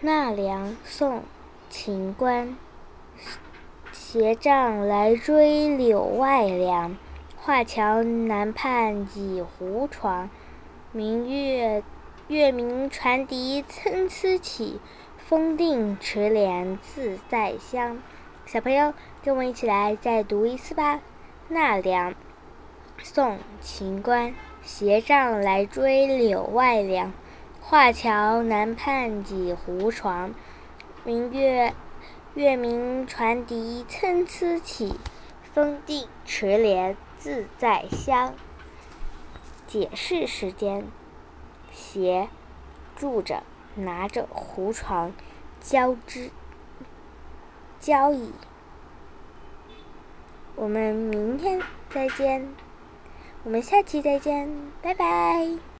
[0.00, 1.16] 纳凉，宋·
[1.68, 2.56] 秦观。
[3.90, 6.96] 斜杖来追柳外凉，
[7.36, 10.30] 画桥南畔几胡床。
[10.92, 11.82] 明月，
[12.28, 14.80] 月明船笛参差起，
[15.16, 17.98] 风定池莲自在香。
[18.46, 18.94] 小朋友，
[19.24, 21.00] 跟我一起来再读一次吧。
[21.48, 22.14] 纳凉，
[23.02, 24.32] 宋·秦观。
[24.62, 27.12] 斜杖来追柳外凉。
[27.70, 30.34] 画桥南畔几胡床，
[31.04, 31.74] 明月，
[32.32, 34.98] 月明船笛参差起，
[35.52, 38.32] 风定池莲自在香。
[39.66, 40.86] 解释时间：
[41.70, 42.30] 斜，
[42.96, 43.42] 住着，
[43.74, 45.12] 拿着胡床，
[45.60, 46.30] 交织，
[47.78, 48.32] 交椅。
[50.56, 52.48] 我们明天再见，
[53.44, 54.48] 我们下期再见，
[54.80, 55.68] 拜拜。